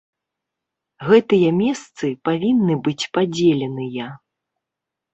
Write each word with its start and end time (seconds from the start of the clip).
Гэтыя 1.09 1.49
месцы 1.59 2.05
павінны 2.31 2.81
быць 2.91 3.09
падзеленыя. 3.19 4.13